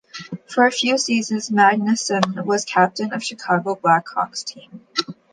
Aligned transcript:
For 0.47 0.65
a 0.65 0.71
few 0.71 0.97
seasons, 0.97 1.51
Magnuson 1.51 2.43
was 2.43 2.65
captain 2.65 3.13
of 3.13 3.19
the 3.19 3.25
Chicago 3.27 3.75
Blackhawks 3.75 4.43
team. 4.43 4.81